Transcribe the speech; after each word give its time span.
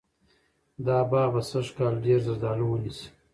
دا 0.85 0.97
باغ 1.09 1.29
به 1.33 1.41
سږکال 1.51 1.93
ډېر 2.05 2.19
زردالو 2.27 2.65
ونیسي. 2.67 3.07